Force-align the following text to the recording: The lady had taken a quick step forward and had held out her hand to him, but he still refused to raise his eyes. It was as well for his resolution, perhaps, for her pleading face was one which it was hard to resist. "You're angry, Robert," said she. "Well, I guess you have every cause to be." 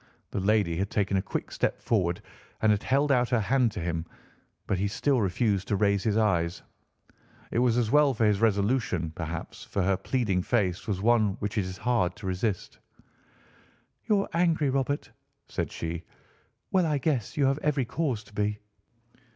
The 0.31 0.39
lady 0.39 0.77
had 0.77 0.89
taken 0.89 1.15
a 1.17 1.21
quick 1.21 1.51
step 1.51 1.79
forward 1.79 2.23
and 2.63 2.71
had 2.71 2.81
held 2.81 3.11
out 3.11 3.29
her 3.29 3.39
hand 3.39 3.71
to 3.73 3.79
him, 3.79 4.03
but 4.65 4.79
he 4.79 4.87
still 4.87 5.21
refused 5.21 5.67
to 5.67 5.75
raise 5.75 6.03
his 6.05 6.17
eyes. 6.17 6.63
It 7.51 7.59
was 7.59 7.77
as 7.77 7.91
well 7.91 8.11
for 8.15 8.25
his 8.25 8.41
resolution, 8.41 9.11
perhaps, 9.13 9.63
for 9.63 9.83
her 9.83 9.95
pleading 9.97 10.41
face 10.41 10.87
was 10.87 11.03
one 11.03 11.33
which 11.37 11.55
it 11.59 11.65
was 11.67 11.77
hard 11.77 12.15
to 12.15 12.25
resist. 12.25 12.79
"You're 14.05 14.27
angry, 14.33 14.71
Robert," 14.71 15.11
said 15.47 15.71
she. 15.71 16.01
"Well, 16.71 16.87
I 16.87 16.97
guess 16.97 17.37
you 17.37 17.45
have 17.45 17.59
every 17.59 17.85
cause 17.85 18.23
to 18.23 18.33
be." 18.33 18.57